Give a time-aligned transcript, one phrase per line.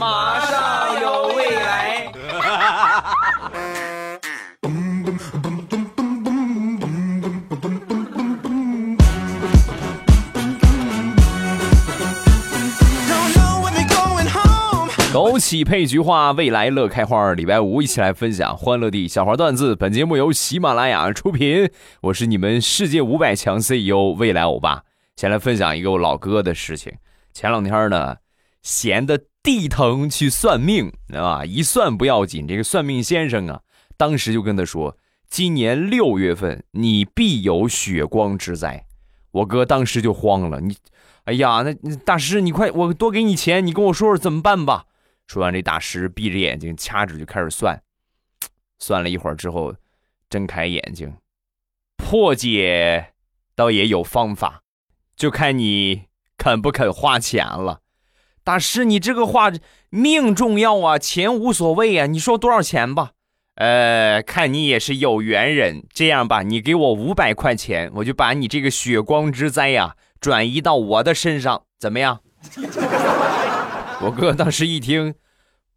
[0.00, 2.10] 马上有未来。
[15.12, 17.34] 枸杞配菊花，未来乐开花。
[17.34, 19.76] 礼拜五一起来分享欢乐的小花段子。
[19.76, 21.70] 本节目由喜马拉雅出品，
[22.00, 24.82] 我是你们世界五百强 CEO 未来欧巴。
[25.16, 26.90] 先来分享一个我老哥的事情。
[27.34, 28.16] 前两天呢，
[28.62, 33.62] 闲的地疼去算命，啊，一算不要紧，这个算命先生啊，
[33.96, 34.96] 当时就跟他说，
[35.28, 38.86] 今年六月份你必有血光之灾。
[39.30, 40.76] 我哥当时就慌了，你，
[41.24, 44.86] 哎呀，那大师你快，我多给你钱，你跟我说说怎么办吧。
[45.26, 47.80] 说完，这大师闭着眼睛掐指就开始算，
[48.78, 49.74] 算了一会儿之后，
[50.28, 51.16] 睁开眼睛，
[51.96, 53.14] 破解
[53.54, 54.62] 倒也有方法，
[55.14, 56.02] 就看你
[56.36, 57.79] 肯不肯花钱了。
[58.50, 59.52] 大师，你这个话
[59.90, 62.06] 命重要啊，钱无所谓啊。
[62.06, 63.12] 你说多少钱吧？
[63.54, 72.18] 呃，看你也是有缘人，这样吧，你给我五百块钱，我就把你这个血光之灾呀转移到我的身上，怎么样？
[74.02, 75.14] 我哥当时一听，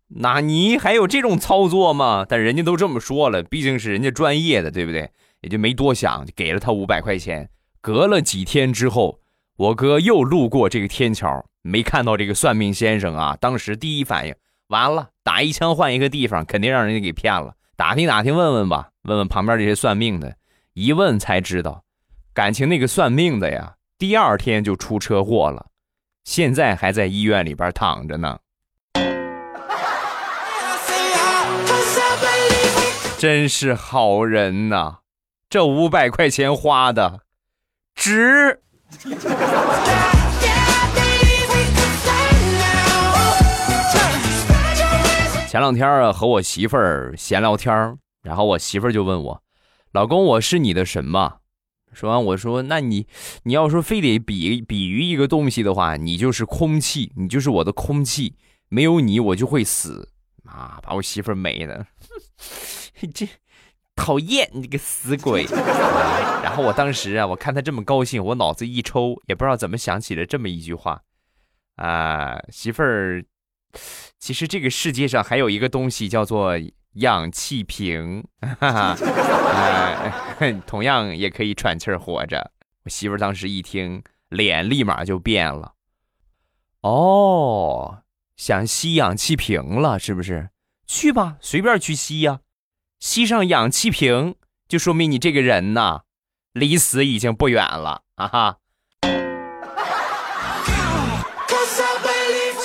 [0.07, 2.25] 那你还有这种操作吗？
[2.27, 5.11] 但人家都这么说了，毕竟是人家专业的，对不对？
[5.41, 7.51] 也就没多想，就给了他五百块钱。
[7.81, 9.19] 隔了几天之后，
[9.57, 13.35] 我哥又路过这个天桥，没看到这个算命先生啊。
[13.41, 14.35] 当时第一反应，
[14.67, 17.55] 完了，打一枪换一个地方，肯定让人家给骗了。
[17.75, 20.35] 打听打听，问问吧，问问旁边这些算命的。
[20.73, 21.83] 一问才知道，
[22.33, 25.67] 感情那个算命的呀，第二天就出车祸了。
[26.23, 28.39] 现在还在医院里边躺着呢，
[33.17, 34.99] 真是好人呐！
[35.49, 37.21] 这五百块钱花的
[37.93, 38.61] 值。
[45.53, 49.43] 前两天啊，和我媳妇儿闲聊天儿然后我媳妇儿就问我
[49.93, 51.41] ：“老公，我是你的什么？”
[51.93, 53.05] 说完，我说：“那你，
[53.43, 58.35] 你要说非得比比喻一个东西的话，你就是空气，你就是我的空气，
[58.69, 60.09] 没有你我就会死
[60.45, 60.79] 啊！
[60.81, 61.85] 把我媳妇儿美的，
[63.13, 63.29] 这
[63.95, 65.45] 讨厌你个死鬼！
[66.41, 71.03] 然后我当时啊，我看他这么高兴，我脑子一抽，也不知道怎么想起了这么一句话
[71.75, 73.23] 啊，媳妇儿，
[74.19, 76.53] 其实这个世界上还有一个东西叫做……”
[76.97, 78.23] 氧气瓶，
[78.59, 78.95] 哈哈，
[80.67, 82.51] 同样也可以喘气儿活着。
[82.83, 85.73] 我媳妇儿当时一听，脸立马就变了。
[86.81, 88.03] 哦，
[88.37, 90.51] 想吸氧气瓶了是不是？
[90.85, 92.41] 去吧，随便去吸呀。
[92.99, 94.35] 吸上氧气瓶，
[94.67, 96.01] 就说明你这个人呐，
[96.53, 98.57] 离死已经不远了啊哈。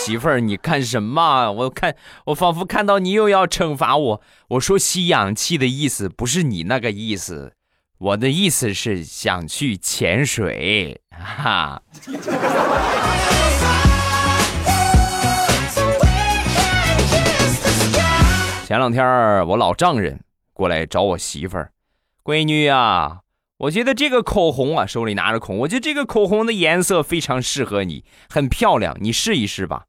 [0.09, 1.53] 媳妇儿，你干什么？
[1.53, 4.23] 我看我仿佛看到你又要惩罚我。
[4.49, 7.53] 我说吸氧气的意思不是你那个意思，
[7.99, 11.03] 我的意思是想去潜水。
[11.11, 11.83] 哈。
[18.65, 20.21] 前两天我老丈人
[20.55, 21.71] 过来找我媳妇儿，
[22.25, 23.19] 闺女啊，
[23.59, 29.85] 我觉得这个口红啊，手里拿着口红，我觉得这个口红的颜色非常适合你，很漂亮，你试一试吧。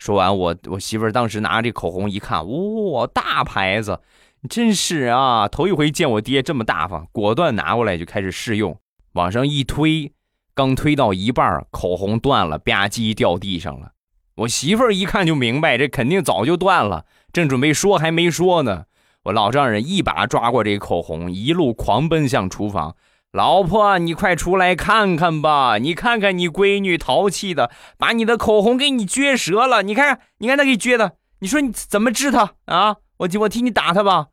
[0.00, 4.00] 说完，我我媳妇儿当时拿着这口红一看，哇，大牌子，
[4.48, 8.74] 真是啊，头一回见我爹这么大方，果断拿过来就开始试用，
[9.12, 10.10] 往上一推，
[10.54, 13.92] 刚推到一半，口红断了，吧唧掉地上了。
[14.36, 18.86] 我媳妇儿一看就明白，这肯定早就断了，正准备说还没说呢，
[19.24, 22.96] 我老丈人一把抓过这口红，一路狂奔向厨房。
[23.32, 25.78] 老婆，你快出来看看吧！
[25.78, 29.84] 你看看你闺女淘气的，把你的口红给你撅折了。
[29.84, 31.12] 你看看，你看她给撅的。
[31.38, 32.96] 你说你怎么治她啊？
[33.18, 34.26] 我我替你打她吧。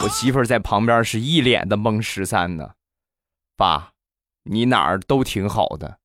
[0.00, 2.70] 我媳妇儿在旁边是一脸的懵十三呢。
[3.58, 3.90] 爸，
[4.44, 5.98] 你哪儿都挺好的，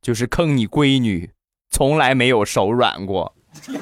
[0.00, 1.32] 就是坑你闺女，
[1.68, 3.34] 从来没有手软过。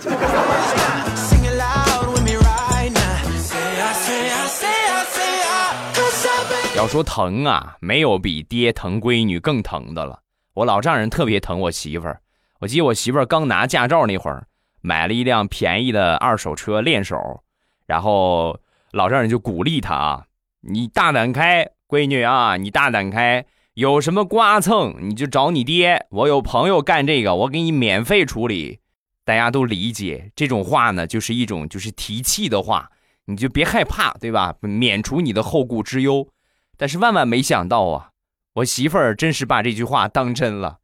[6.77, 10.21] 要说疼啊，没有比爹疼闺女更疼的了。
[10.53, 12.21] 我老丈人特别疼我媳妇儿。
[12.61, 14.47] 我记得我媳妇儿刚拿驾照那会儿，
[14.83, 17.43] 买了一辆便宜的二手车练手，
[17.87, 18.61] 然后
[18.93, 20.25] 老丈人就鼓励她啊
[20.61, 26.07] ：“你大胆开，闺女啊，你大胆开，有什么刮蹭你就找你爹。
[26.11, 28.81] 我有朋友干这个，我给你免费处理。”
[29.25, 32.91] 大家都理解这种话呢，就是一种就是提气的话，
[33.25, 34.55] 你就别害怕，对吧？
[34.61, 36.29] 免除你的后顾之忧。
[36.77, 38.11] 但是万万没想到啊，
[38.55, 40.79] 我媳妇儿真是把这句话当真了，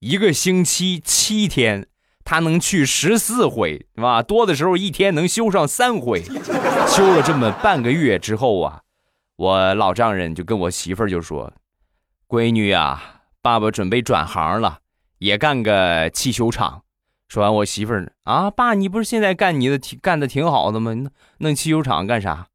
[0.00, 1.86] 一个星期七天，
[2.24, 4.22] 他能去十四回，是吧？
[4.22, 6.22] 多的时候一天能修上三回。
[6.88, 8.82] 修了这么半个月之后啊，
[9.36, 11.52] 我老丈人就跟我媳妇儿就说
[12.26, 14.78] ：“闺女啊，爸爸准备转行了，
[15.18, 16.82] 也干个汽修厂。”
[17.28, 20.94] 说完，我媳妇儿啊，爸，你不是现在干你的挺干的挺好的吗？
[21.38, 22.48] 弄汽修厂干啥？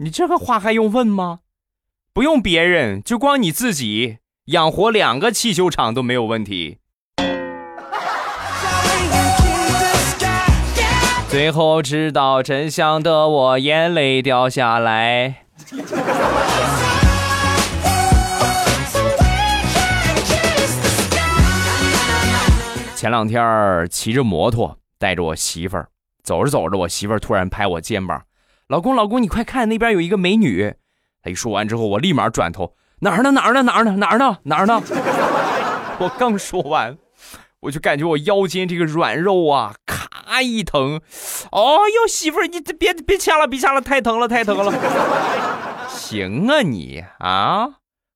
[0.00, 1.40] 你这个话还用问吗？
[2.14, 6.78] 不用别人，就光你自己养活两个汽修厂都没有问题。
[11.28, 15.42] 最后知道真相的我，眼泪掉下来。
[22.94, 25.88] 前两天骑着摩托，带着我媳妇儿
[26.22, 28.22] 走着走着，我媳妇儿突然拍我肩膀
[28.70, 30.76] ：“老公，老公，你快看，那边有一个美女。”
[31.24, 33.30] 她一说完之后，我立马转头：“哪儿呢？
[33.30, 33.62] 哪儿呢？
[33.62, 33.92] 哪儿呢？
[33.96, 34.38] 哪儿呢？
[34.42, 34.82] 哪儿呢？”
[35.98, 36.98] 我刚说完，
[37.60, 41.00] 我就感觉我腰间这个软肉啊，咔一疼。
[41.50, 44.70] 哦哟，媳妇儿，你别别掐了，别掐了，太疼了，太疼了。
[45.88, 47.68] 行啊，你啊，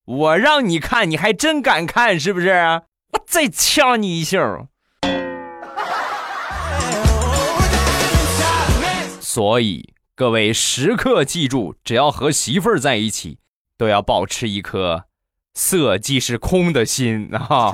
[0.04, 2.82] 我让你看，你还真敢看，是不是？
[3.12, 4.38] 我再掐你一下。
[9.20, 13.38] 所以各位时刻记住，只要和媳妇儿在一起，
[13.76, 15.04] 都要保持一颗
[15.54, 17.72] 色即是空的心啊！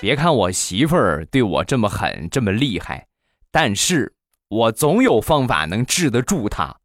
[0.00, 3.08] 别看我媳妇儿对我这么狠，这么厉害，
[3.50, 4.14] 但是
[4.46, 6.76] 我总有方法能治得住她。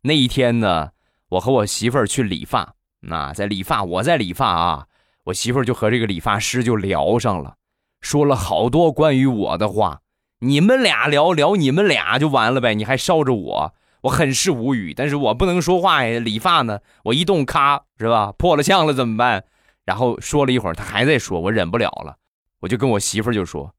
[0.00, 0.92] 那一天呢，
[1.28, 4.86] 我和我媳妇儿去理发，那在理发，我在理发啊，
[5.24, 7.56] 我媳妇儿就和这个理发师就聊上了。
[8.00, 10.00] 说了好多关于我的话，
[10.40, 14.94] 你们俩聊聊，你们俩就完了呗，你还捎着我，我很是无语。
[14.94, 19.44] 但是我不能说话呀，理发呢，我一动咔是吧，破了相了怎么办？
[19.84, 22.16] 然后说了一会儿，他还在说，我忍不了了，
[22.60, 23.72] 我就跟我媳妇就说，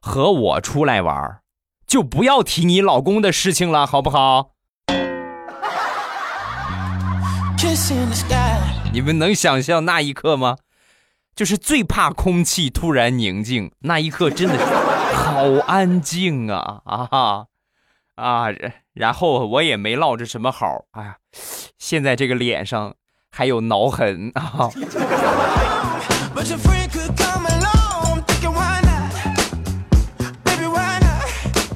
[0.00, 1.40] 和我出来玩，
[1.86, 4.50] 就不要提你老公的事情了，好不好？
[8.92, 10.56] 你们能想象那一刻吗？
[11.36, 14.64] 就是最怕空气突然宁静，那一刻真的是
[15.14, 17.44] 好安静啊啊
[18.14, 18.46] 啊！
[18.94, 21.16] 然后我也没落着什么好，哎呀，
[21.78, 22.94] 现在这个脸上
[23.30, 24.70] 还有挠痕啊。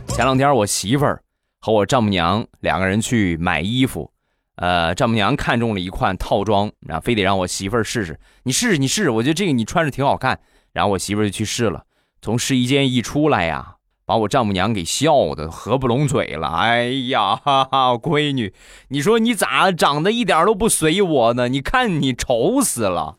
[0.08, 1.22] 前两天我媳妇儿
[1.60, 4.10] 和我丈母娘两个人去买衣服。
[4.56, 8.18] 呃，丈母娘看中了一款套装，然后非得让我媳妇儿试试。
[8.42, 10.38] 你试试，你试试，我觉得这个你穿着挺好看。
[10.72, 11.84] 然后我媳妇儿就去试了，
[12.20, 16.48] 从试衣间一出来呀，把我丈母娘给笑的合不拢嘴了。
[16.48, 18.52] 哎呀，哈哈，闺女，
[18.88, 21.48] 你说你咋长得一点都不随我呢？
[21.48, 23.16] 你看你丑死了。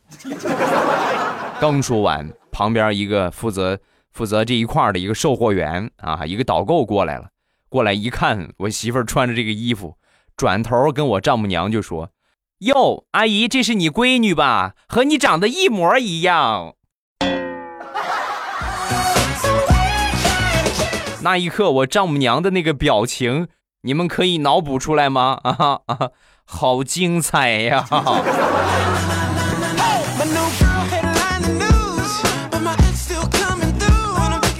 [1.60, 3.80] 刚说完，旁边一个负责
[4.12, 7.30] 负责这一块的一个售货员啊，一个导购过来了，
[7.68, 9.96] 过来一看，我媳妇儿穿着这个衣服。
[10.36, 12.10] 转头跟我丈母娘就说
[12.60, 14.74] ：“哟，阿姨，这是你闺女吧？
[14.88, 16.76] 和你长得一模一样。
[21.24, 23.48] ”那一刻，我丈母娘的那个表情，
[23.84, 25.40] 你们可以脑补出来吗？
[25.44, 26.12] 啊哈啊哈，
[26.46, 27.86] 好精彩呀！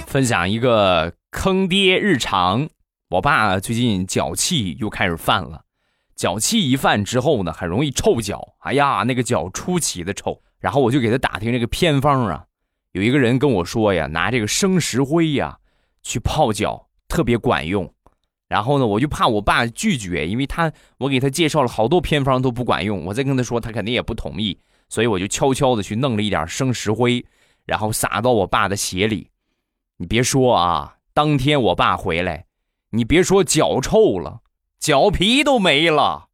[0.06, 2.68] 分享一个坑爹日常，
[3.12, 5.66] 我爸最近脚气又开始犯了。
[6.16, 8.54] 脚气一犯之后呢，很容易臭脚。
[8.60, 10.40] 哎呀，那个脚出奇的臭。
[10.60, 12.46] 然后我就给他打听这个偏方啊，
[12.92, 15.58] 有一个人跟我说呀，拿这个生石灰呀
[16.02, 17.92] 去泡脚特别管用。
[18.48, 24.58] 然后呢，我就怕我爸拒绝，因为他我给他介绍了好多偏方都不管用，我再跟他说，他肯定也不同意。
[24.88, 27.22] 所以我就悄悄的去弄了一点生石灰，
[27.66, 29.28] 然后撒到我爸的鞋里。
[29.98, 32.46] 你别说啊，当天我爸回来，
[32.94, 34.40] 你别说脚臭了。
[34.78, 36.26] 脚皮都没了，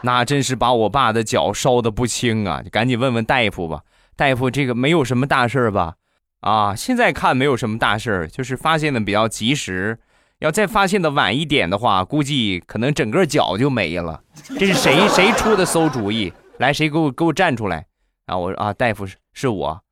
[0.00, 2.62] 那真是把我爸的脚烧的不轻啊！
[2.64, 3.82] 你赶紧问问大夫吧，
[4.16, 5.96] 大夫，这个没有什么大事吧？
[6.40, 9.98] 啊，现在看没有什么大事就是发现的比较及时。
[10.38, 14.22] 要再发现的晚一点的话，估计可能整个脚就没了。
[14.58, 16.32] 这是谁谁出的馊主意？
[16.58, 17.86] 来，谁给我给我站出来？
[18.26, 19.82] 啊，我说啊，大夫是是我。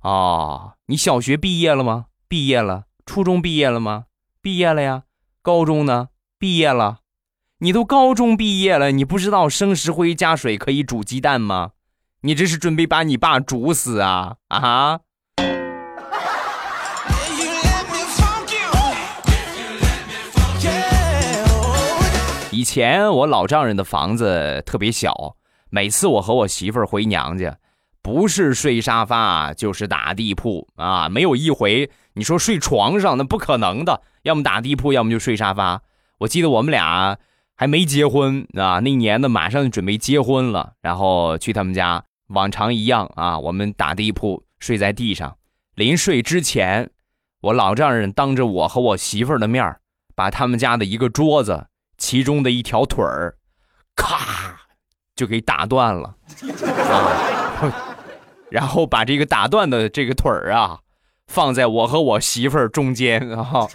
[0.00, 2.06] 啊，你小学毕业了吗？
[2.28, 2.84] 毕业了。
[3.06, 4.04] 初中毕业了吗？
[4.42, 5.04] 毕业了呀。
[5.40, 6.08] 高中呢？
[6.38, 6.98] 毕业了。
[7.60, 11.70] 你都高中毕业了，你不知道生石灰加水可以煮鸡蛋吗？
[12.20, 14.36] 你这是准备把你爸煮死啊？
[14.48, 15.00] 啊！
[22.50, 25.36] 以前我老丈人的房子特别小，
[25.70, 27.56] 每次我和我媳妇儿回娘家，
[28.08, 35.82] 不是睡沙发就是打地铺啊，没有一回你说睡床上那不可能的，要么打地铺，要么就睡沙发。
[36.20, 37.18] 我记得我们俩
[37.54, 45.36] 还没结婚啊，那年呢马上就准备结婚了，然后去他们家，往常一样啊，我们打地铺睡在地上，
[45.74, 46.88] 临睡之前，
[47.42, 49.76] 我老丈人当着我和我媳妇儿的面。
[50.14, 51.66] 把他们家的一个桌子，
[51.98, 53.36] 其中的一条腿儿，
[53.94, 54.56] 咔，
[55.14, 56.16] 就给打断了，
[56.90, 57.87] 啊，
[58.50, 60.80] 然后把这个打断的这个腿儿啊，
[61.26, 63.68] 放在我和我媳妇儿中间啊。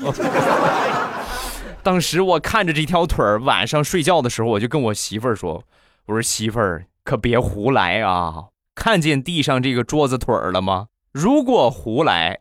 [1.83, 5.63] 当时我看着这条腿儿，晚上睡觉的时候，我就跟我媳妇儿说
[6.07, 8.45] ：“我说媳妇儿，可别胡来啊！
[8.73, 10.87] 看见地上这个桌子腿儿了吗？
[11.11, 12.39] 如果胡来，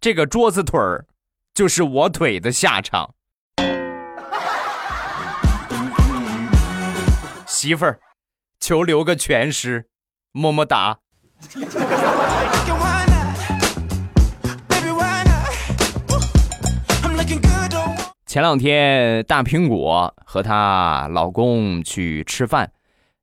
[0.00, 1.06] 这个桌子腿儿
[1.54, 3.14] 就是我腿的下场。
[7.46, 8.00] ”媳妇儿，
[8.58, 9.86] 求留个全尸，
[10.32, 10.98] 么么哒。
[18.26, 22.70] 前两天，大苹果和她老公去吃饭，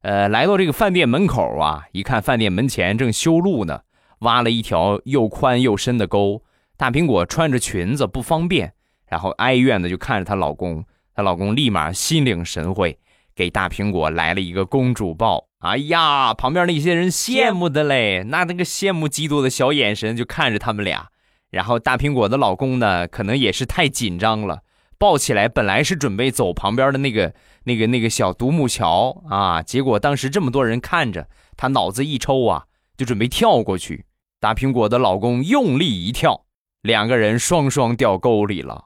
[0.01, 3.81] 呃，来到这个饭店门口啊，一看饭店门前正修路呢，
[4.19, 6.41] 挖了一条又宽又深的沟。
[6.75, 8.73] 大苹果穿着裙子不方便，
[9.07, 10.83] 然后哀怨的就看着她老公，
[11.15, 12.99] 她老公立马心领神会。
[13.37, 21.09] 给大苹果来了一个公主抱，哎呀，旁边那些人羡慕的嘞，那那个羡慕嫉妒的小眼神就看着他们俩。
[21.51, 24.63] 然后大苹果的老公呢，可能也是太紧张了，
[24.97, 27.31] 抱起来本来是准备走旁边的那个
[27.65, 32.65] 那个那个小独木桥啊，结果当时这么多人看着，他脑子一抽啊，
[32.97, 34.05] 就准备跳过去。
[34.39, 36.45] 大苹果的老公用力一跳，
[36.81, 38.85] 两个人双双掉沟里了。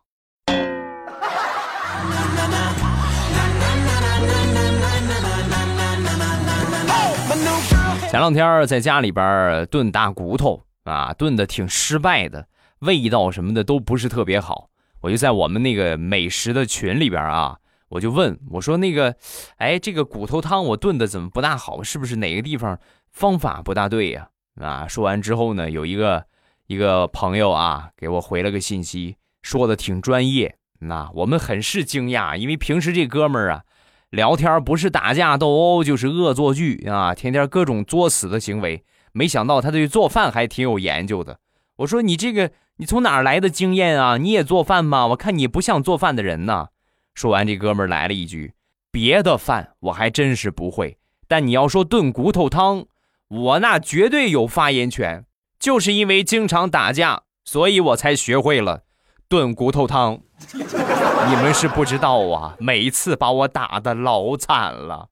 [8.12, 12.46] 前两天在家里边炖大骨头啊，炖的挺失败的，
[12.80, 14.68] 味道什么的都不是特别好。
[15.00, 19.16] 我就在我们那个美食的群里边啊，我就问我说：“那个，
[19.56, 21.82] 哎，这个骨头汤我炖的怎么不大好？
[21.82, 22.78] 是不是哪个地方
[23.14, 24.28] 方法不大对呀？”
[24.60, 26.26] 啊，说完之后呢，有一个
[26.68, 30.58] 一个朋友啊给我回了个信息，说的挺专业。
[30.80, 33.64] 那我们很是惊讶，因为平时这哥们儿啊。
[34.12, 38.84] 聊天不是打架斗殴就是恶作剧啊，天天各种作死的行为。
[39.14, 41.40] 没想到他对做饭还挺有研究的。
[41.78, 44.18] 我说你这个你从哪儿来的经验啊？
[44.18, 45.08] 你也做饭吗？
[45.08, 46.68] 我看你不像做饭的人呢。
[47.14, 48.54] 说完，这哥们来了一句
[48.92, 52.86] ：“别的饭我还真是不会，但你要说炖骨头汤，
[53.30, 55.26] 我那绝对有发言权。
[55.58, 58.84] 就是因为经常打架，所以我才学会了
[59.32, 60.20] 炖骨头汤。”
[60.54, 65.08] 你们是不知道啊，每一次把我打的老惨了，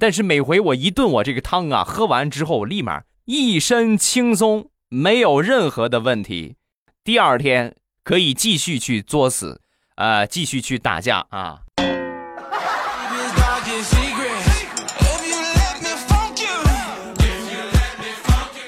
[0.00, 6.56] 但是每回我一炖我这个汤啊，喝完之后立马一身轻松，没有任何的问题。
[7.04, 9.60] 第二天可以继续去作死，
[9.96, 11.58] 啊，继续去打架啊。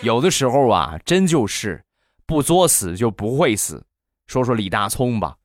[0.03, 1.85] 有的时候啊，真就是
[2.27, 3.87] 不作死就不会死。
[4.27, 5.37] 说说李大聪吧。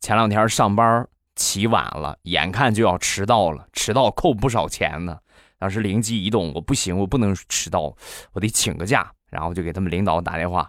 [0.00, 5.18] 前两天上班起晚了，眼看就要迟到了，迟到扣不少钱呢。
[5.58, 7.94] 当时灵机一动，我不行，我不能迟到，
[8.32, 9.10] 我得请个假。
[9.30, 10.68] 然后就给他们领导打电话，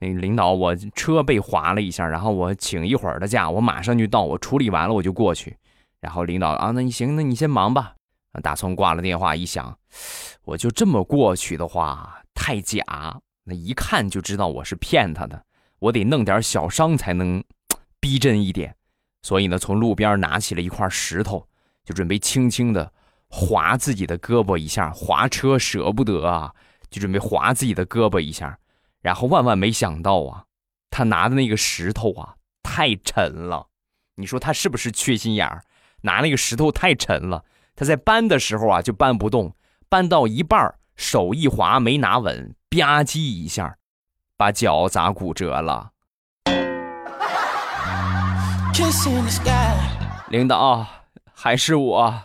[0.00, 5.56] 那领导我车被划了一下，然后我请一会儿的假，我马上就到，我处理完了我就过去。
[6.00, 7.94] 然后领导啊，那你行，那你先忙吧。
[8.42, 9.78] 大葱挂了电话，一想，
[10.42, 12.82] 我就这么过去的话太假，
[13.44, 15.44] 那一看就知道我是骗他的，
[15.80, 17.42] 我得弄点小伤才能。
[18.02, 18.74] 逼真一点，
[19.20, 21.46] 所以呢，从路边拿起了一块石头，
[21.84, 22.90] 就准备轻轻的
[23.28, 24.90] 划自己的胳膊一下。
[24.90, 26.54] 划车舍不得啊，
[26.88, 28.58] 就准备划自己的胳膊一下。
[29.02, 30.44] 然后万万没想到啊，
[30.88, 33.66] 他拿的那个石头啊太沉了。
[34.14, 35.62] 你说他是不是缺心眼儿？
[36.00, 37.44] 拿那个石头太沉了，
[37.76, 39.54] 他在搬的时候啊就搬不动，
[39.90, 43.76] 搬到一半手一滑没拿稳，吧唧一下，
[44.40, 45.90] 把脚砸骨折了。
[50.30, 50.86] 领导，
[51.34, 52.22] 还是我，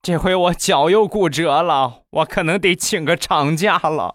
[0.00, 4.14] 这回我脚又骨折了，我可能得请个长假了。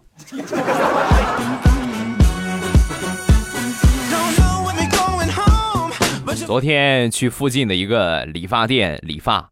[6.46, 9.50] 昨天去附近的一个理发店理发，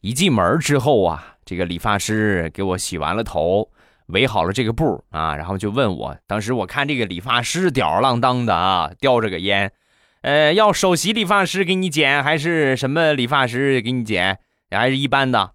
[0.00, 3.68] 一进门之后啊，这个理发师给我洗完了头，
[4.06, 9.72] 围好了这个布啊，然后就问我，当时我看这个理发师吊儿郎当的啊，叼着个烟。
[10.22, 14.38] 呃，要首席理发师给你剪，还是什么理发师给你剪？
[14.70, 15.52] 还是一般的。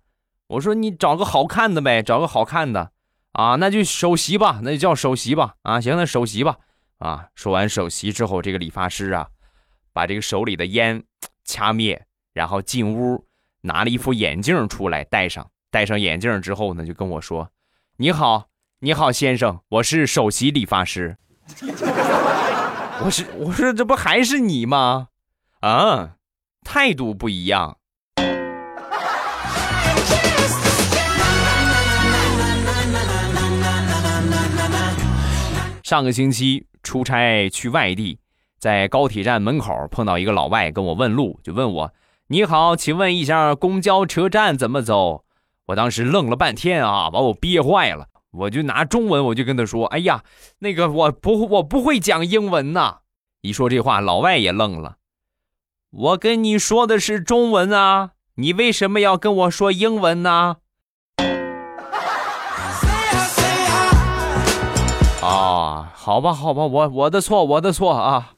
[0.48, 2.92] 我说你找个好看的呗，找个好看的
[3.34, 5.56] 啊，那就首席吧，那就叫首席吧。
[5.64, 6.58] 啊，行，那首席吧。
[7.00, 9.28] 啊，说完首席之后，这个理发师啊，
[9.92, 11.04] 把这个手里的烟
[11.44, 13.26] 掐灭，然后进屋
[13.62, 15.50] 拿了一副眼镜出来戴上。
[15.70, 17.50] 戴上眼镜之后呢，就跟我说
[18.02, 18.48] ：“你好，
[18.80, 21.18] 你好，先生，我是首席理发师。”
[23.06, 25.10] 我是我说这不还是你吗？
[25.60, 26.14] 啊，
[26.66, 27.78] 态度不一样。
[35.84, 38.18] 上个星期出差去外地，
[38.60, 41.94] 在高铁站门口碰到一个老外跟我问路，就问我
[42.30, 45.26] ：“你好，请问一下公交车站怎么走？”
[45.72, 48.08] 我当时愣了半天啊，把我憋坏了。
[48.32, 50.24] 我就拿中文，我就跟他说：“哎呀，
[50.60, 52.98] 那个我不我不会讲英文呐。”
[53.40, 54.98] 一说这话，老外也愣了。
[55.92, 60.58] 我跟你说的是中文啊，你为什么要跟我说英文呢？
[65.22, 68.34] 啊，好吧，好吧，我我的错，我的错啊。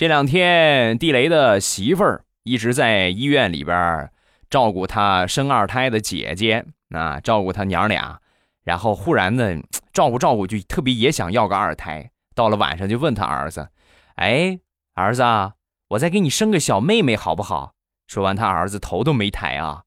[0.00, 4.10] 这两天，地雷的媳妇儿一直在医院里边
[4.48, 8.18] 照顾他生二胎的姐姐，啊，照顾他娘俩。
[8.64, 9.60] 然后忽然呢，
[9.92, 12.10] 照顾照顾就特别也想要个二胎。
[12.34, 13.68] 到了晚上就问他儿子
[14.16, 14.58] ：“哎，
[14.94, 15.22] 儿子，
[15.88, 17.74] 我再给你生个小妹妹好不好？”
[18.08, 19.82] 说完，他儿子头都没抬啊，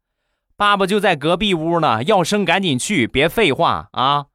[0.55, 4.27] 爸爸就在隔壁屋呢，要生赶紧去，别废话啊。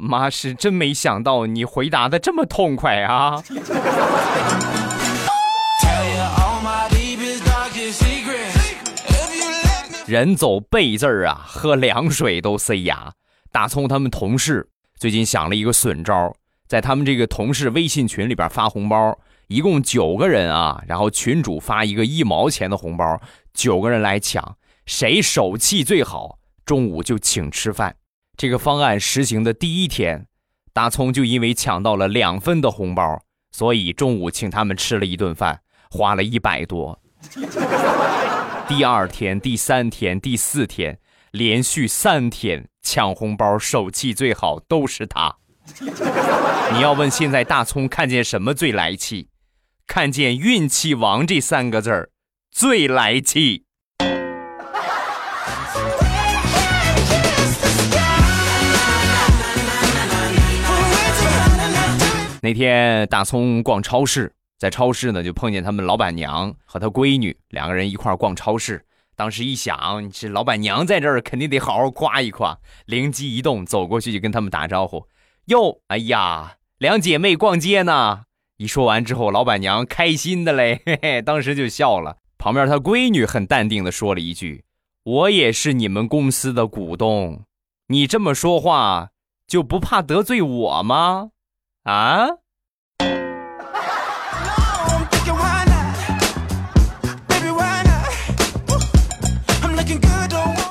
[0.00, 3.42] 妈是真没想到你回答的这么痛快啊！
[10.06, 13.12] 人走背字儿啊，喝凉水都塞牙。
[13.52, 14.66] 大葱他们同事
[14.96, 16.34] 最近想了一个损招，
[16.66, 23.20] 在他们这个同事微信群里边发红包，一共九个人啊，然后群主发一个一毛钱的红包，
[23.52, 27.94] 九个人来抢，谁手气最好，中午就请吃饭。
[28.40, 30.26] 这个方案实行的第一天，
[30.72, 33.22] 大葱就因为抢到了两分的红包，
[33.52, 36.98] 所以中午请他们吃了一顿饭，花了一百多。
[38.66, 40.98] 第二天、第三天、第四天，
[41.32, 45.36] 连续三天抢红包，手气最好都是他。
[46.72, 49.28] 你要问现在大葱看见什么最来气？
[49.86, 52.08] 看见“运气王”这三个字儿
[52.50, 53.66] 最来气。
[62.42, 68.84] 那天大葱逛超市，在超市呢就碰见他们老板娘和她闺女两个人一块逛超市。
[69.14, 72.58] 当时一想，这老板娘在这儿，肯定得好好夸一夸。
[72.86, 75.06] 灵机一动，走过去就跟他们打招呼
[75.48, 78.22] ：“哟，哎呀，两姐妹逛街呢。”
[78.56, 82.16] 一说完之后，老板娘开心的嘞，嘿嘿，当时就笑了。
[82.38, 84.64] 旁边她闺女很淡定的说了一句
[85.04, 87.44] ：“我也是你们公司的股东，
[87.88, 89.10] 你这么说话
[89.46, 91.32] 就不怕得罪我吗？”
[91.84, 92.26] 啊！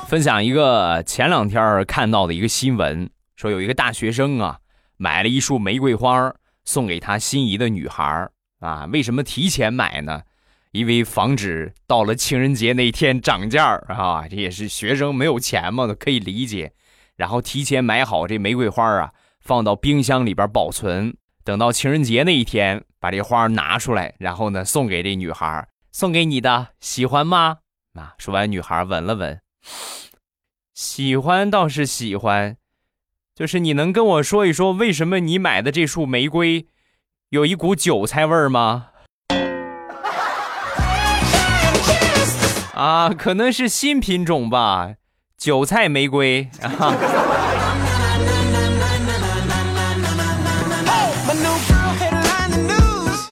[0.08, 4.58] 分享一个前两天看到的一个新闻，说有一个大学生啊，
[4.96, 6.32] 买了一束玫瑰花
[6.64, 8.28] 送给他心仪的女孩
[8.60, 8.86] 啊。
[8.92, 10.22] 为什么提前买呢？
[10.70, 14.26] 因为防止到了情人节那天涨价啊。
[14.28, 16.72] 这也是学生没有钱嘛，可以理解。
[17.16, 19.12] 然后提前买好这玫瑰花啊。
[19.50, 27.56] 放到冰箱里边保存，等到情人节那一天，把这花拿出来，然后呢送给这女孩，送给你的，喜欢吗？
[27.94, 29.40] 啊，说完，女孩闻了闻，
[30.72, 32.58] 喜欢倒是喜欢，
[33.34, 36.68] 就是你能跟我说一说，为什么你买的这束玫瑰
[37.30, 38.90] 有一股韭菜味儿吗？
[42.74, 44.94] 啊，可能是新品种吧，
[45.36, 47.89] 韭菜玫瑰啊。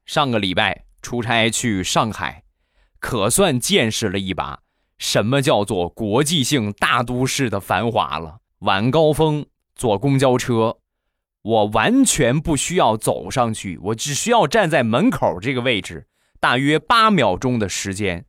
[0.08, 2.42] 上个礼拜出差去上海，
[2.98, 4.60] 可算见识了一把
[4.96, 8.38] 什么叫做国际性大都市的繁华了。
[8.60, 9.44] 晚高峰
[9.74, 10.78] 坐公交车，
[11.42, 16.06] 我完全不需要走上去，我只需要站在门口这个位置，
[16.40, 18.24] 大约八秒钟的时间，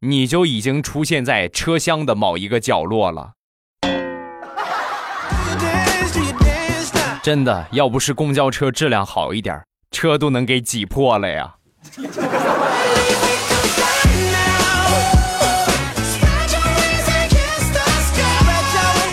[0.00, 3.32] 你就已经出现在车厢的某一个角落了。
[7.22, 9.64] 真的，要不是公交车质量好一点。
[9.94, 11.54] 车都能给挤破了呀！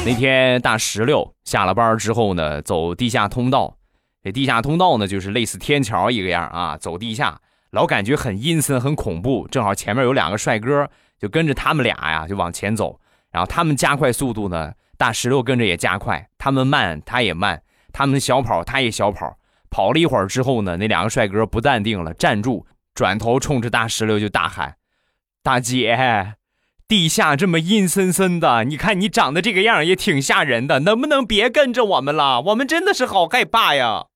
[0.04, 3.78] 那天大石榴下了班之后呢，走地下通道。
[4.24, 7.39] 这地下通道呢，就是类似天桥一个样啊，走地下，
[7.70, 9.48] 老感觉很阴森、很恐怖。
[9.50, 10.89] 正好前面有两个帅哥，
[11.20, 13.00] 就跟着他们俩呀，就往前走。
[13.32, 16.28] 然后他们加快速度呢，大石榴跟着也加快。
[16.38, 17.58] 他们慢，他也慢；
[17.94, 19.38] 他们小跑，他也小跑。
[19.71, 24.75] 跑了一会儿之后呢，那两个帅哥不淡定了，站住，转头冲着大石榴就大喊
[25.41, 26.36] ：“大姐，
[26.89, 32.41] 地下这么阴森森的，你看你长得这个样也挺吓人的，能不能别跟着我们了？
[32.41, 34.07] 我们真的是好害怕呀！”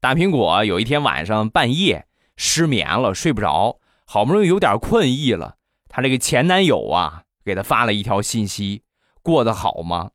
[0.00, 2.04] 大苹果有一天晚上半夜
[2.36, 5.54] 失眠了，睡不着，好不容易有点困意了，
[5.88, 8.82] 他这个前男友啊给他发了一条信息
[9.24, 10.10] ：“过得好吗？”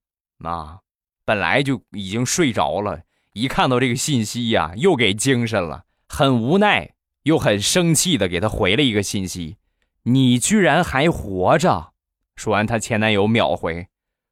[0.45, 0.79] 啊，
[1.25, 3.01] 本来就已经睡着了，
[3.33, 6.93] 一看到这个信息呀，又给精神了，很无奈
[7.23, 9.57] 又很生气的给他回了一个信息
[10.03, 11.93] ：“你居然还活着！”
[12.37, 13.87] 说完，他前男友秒回：“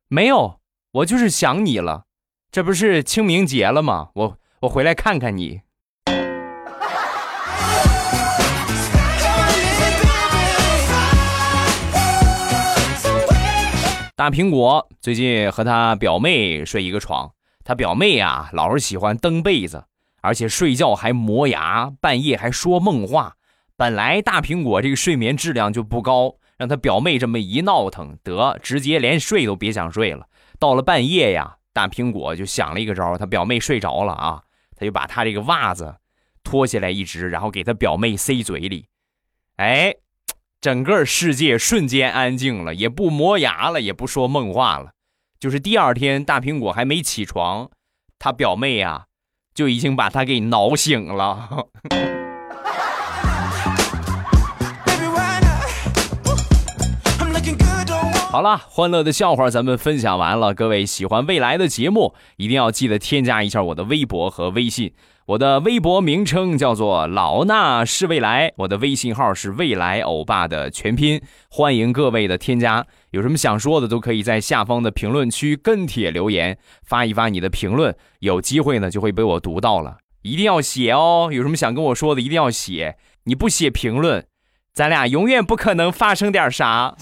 [0.07, 0.59] 没有，
[0.91, 2.05] 我就是想你了，
[2.51, 4.11] 这不是清明节了吗？
[4.13, 5.61] 我。”我回来看看你。
[14.21, 19.83] 大苹果最近和他表妹睡一个床，他表妹呀老是喜欢蹬被子，
[20.21, 23.35] 而且睡觉还磨牙，半夜还说梦话。
[23.75, 30.27] 本来大苹果这个睡眠质量就不高，让他表妹这么一闹腾，得直接连睡都别想睡了。
[30.59, 34.43] 到了半夜呀，大苹果就想了一个招，他表妹睡着了啊。
[34.75, 35.95] 他就把他这个袜子
[36.43, 38.85] 脱下来一只，然后给他表妹塞嘴里，
[39.55, 39.95] 哎，
[40.61, 44.91] 整个世界瞬间安静了，也不磨牙了，也不说梦话了。
[45.39, 47.71] 就是第二天，大苹果还没起床，
[48.19, 49.05] 他表妹呀
[49.55, 51.65] 就已经把他给挠醒了。
[58.29, 60.53] 好了，欢乐的笑话咱们分享完了。
[60.53, 64.93] 各位喜欢未来的节目，一定要记得添加一下我的微博和微信。
[65.27, 71.21] 我的微博名称叫做老衲是未来，我的微信号是未来欧巴的全拼。
[71.47, 79.97] 欢迎各位的添加，有什么想说的都可以在下方的评论区跟帖留言，发一发你的评论，有机会呢就会被我读到了。
[80.23, 84.25] 一定要写哦，有什么想跟我说的一定要写，你不写评论。
[84.73, 86.95] 咱俩永远不可能发生点啥啊！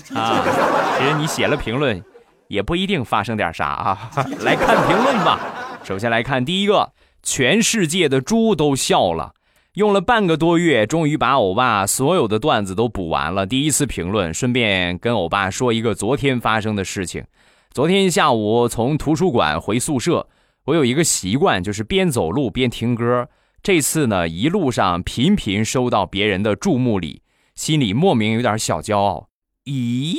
[0.97, 2.03] 其实你写了评论，
[2.47, 4.12] 也不一定发生点啥啊。
[4.41, 5.39] 来看评论吧。
[5.84, 6.91] 首先来看第一个，
[7.23, 9.34] 全世界的猪都笑了。
[9.73, 13.45] 用了半个多月，终于把欧巴所有的段子都补完了。
[13.45, 17.23] 第一次评论，顺便跟欧巴说一个昨天发生的事情。
[17.71, 20.27] 昨天下午从图书馆回宿舍，
[20.65, 23.29] 我有一个习惯，就是边走路边听歌。
[23.62, 27.21] 这次呢，一路上频频收到别人的注目礼。
[27.55, 29.27] 心里莫名有点小骄傲，
[29.65, 30.15] 咦，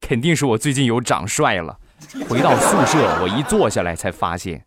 [0.00, 1.78] 肯定是我最近有长帅了。
[2.28, 4.66] 回到宿舍，我一坐下来才发现，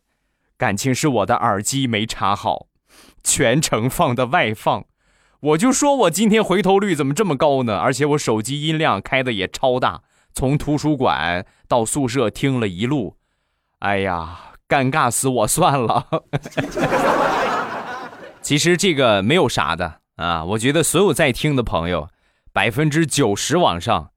[0.57, 2.67] 感情是我的耳机没插好，
[3.23, 4.85] 全程放的外放。
[5.41, 7.77] 我就说我今天回头率怎么这么高呢？
[7.77, 10.01] 而且我手机音量开的也超大，
[10.33, 13.17] 从图书馆到宿舍听了一路，
[13.79, 16.07] 哎呀，尴尬死我算了。
[18.41, 20.01] 其实这个没有啥的。
[20.15, 22.07] 啊，我觉得所有在听的朋友，
[22.53, 24.11] 百分之九十往上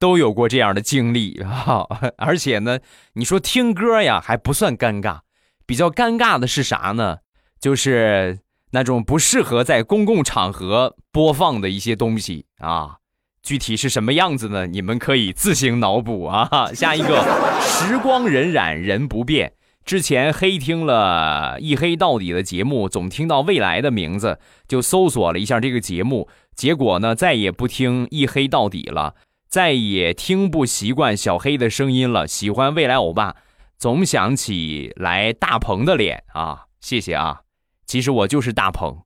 [0.00, 1.86] 都有过这样的经历啊！
[2.18, 2.80] 而且呢，
[3.12, 5.20] 你说听歌呀还不算尴尬，
[5.66, 7.18] 比较尴尬的是啥呢？
[7.60, 8.40] 就是
[8.72, 12.96] 那种不适合在公共场合播放的一些东西啊。
[13.42, 14.66] 具体是什么样子呢？
[14.66, 16.72] 你们可以自行脑补啊。
[16.74, 17.22] 下一个，
[17.60, 19.52] 时光荏苒，人不变。
[19.84, 29.14] 之前黑听了一黑到底的节目，总听到未来的名字，就搜索了一下这个节目，结果呢，再也不听一黑到底了，
[29.46, 32.26] 再也听不习惯小黑的声音了。
[32.26, 33.36] 喜欢未来欧巴，
[33.84, 36.62] 总想起来大鹏的脸啊！
[36.80, 37.42] 谢谢啊，
[37.84, 39.02] 其实我就是大鹏，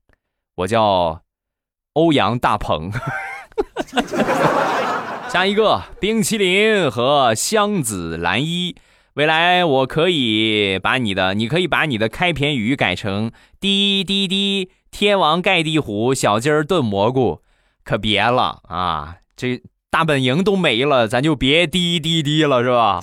[0.55, 1.23] 我叫
[1.95, 2.93] 欧阳大鹏。
[5.29, 8.77] 下一个，冰淇淋和香子蓝衣。
[9.15, 17.43] 未来我可以把你的，你可以把你的开篇语改成滴滴滴，天王盖地虎，小鸡儿炖蘑菇，
[17.83, 19.17] 可别了啊！
[19.37, 19.61] 这
[19.91, 23.03] 大本营都没了，咱就别滴滴滴了，是吧？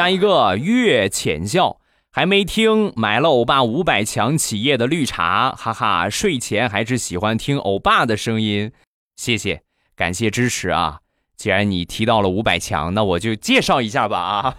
[0.00, 1.78] 下一个月浅笑
[2.10, 8.72] 还没听，买了欧巴五百强企业的绿茶，哈哈，睡前还是喜欢听欧巴的声音，
[9.16, 9.60] 谢谢，
[9.94, 11.00] 感谢支持啊！
[11.36, 14.56] 既然你提到了五百强，那我就介绍一下吧啊！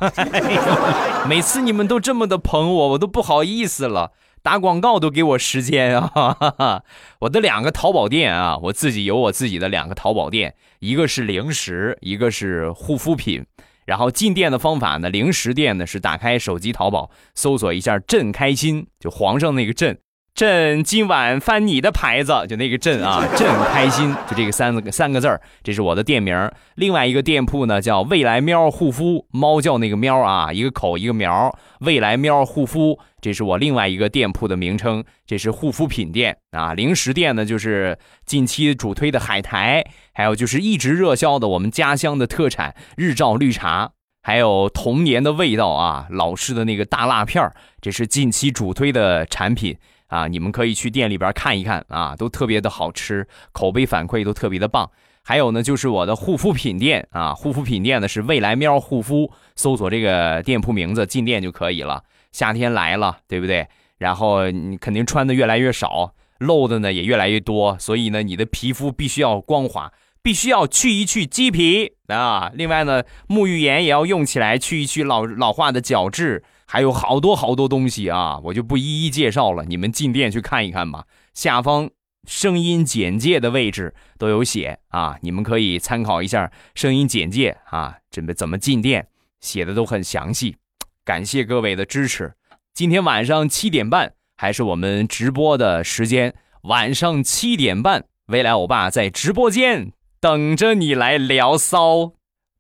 [1.28, 4.12] 每次你们都这么的捧我，我都不好意思了。
[4.44, 6.84] 打广告都给我时间啊！
[7.22, 13.44] 我的两个淘宝店啊，我自己有我自己的两个淘宝店，一个是零食，一个是护肤品。
[13.86, 19.98] 然后进店的方法呢，零食店呢是打开手机淘宝，搜索一下“朕开心”，就皇上那个“朕”。
[20.34, 26.50] 朕今晚翻你的牌子，就那个朕啊， 朕开心，就这个三个三个字儿，这是我的店名。
[26.76, 35.04] 另外一个店铺呢叫未来喵护肤，猫叫那个喵啊，一个口一个苗，未来喵护肤，这是我另外一个店铺的名称。
[35.28, 43.92] 这是护肤品店啊，零食店呢就是近期主推的海苔，还有就是一直热销的我们家乡的特产日照绿茶，
[44.24, 49.78] 还有童年的味道啊，老式的那个大辣片儿，这是近期主推的产品。
[50.12, 54.92] 啊，你们可以去店里边看一看啊，都特别的好吃，口碑反馈都特别的棒。
[55.24, 62.04] 还有呢，就是我的护肤品店啊，护肤品店呢是未来喵护肤，搜索这个店铺名字进店就可以了。
[62.34, 63.66] 夏天来了，对不对？
[64.00, 72.52] 然后你肯定穿的越来越少，露的呢也越来越多，所以呢，你的皮肤必须要光滑，必须要去一去鸡皮啊。
[72.54, 76.44] 另外呢，沐浴盐也要用起来，去一去老老化的角质。
[76.72, 81.06] 还有好多好多东西啊，我就不一一介绍了，你们进店去看一看吧。
[81.34, 81.90] 下方
[82.26, 89.10] 声音简介的位置都有写啊，你们可以参考一下声音简介啊，准备怎么进店
[89.42, 90.56] 写的都很详细。
[91.04, 92.36] 感谢各位的支持。
[92.74, 102.14] 今天晚上七点半还是我们直播的时间，晚上七点半，未来欧巴在直播间等着你来聊骚，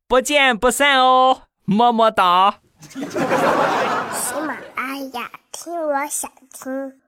[0.06, 2.60] 不见不散哦，么么哒。
[2.89, 7.01] 喜马拉雅，听我想听。